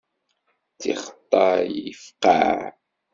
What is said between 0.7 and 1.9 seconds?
D tixeṭṭay i